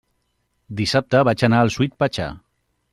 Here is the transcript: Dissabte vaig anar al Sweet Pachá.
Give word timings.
Dissabte 0.79 1.23
vaig 1.31 1.45
anar 1.49 1.63
al 1.67 1.73
Sweet 1.77 1.97
Pachá. 2.05 2.31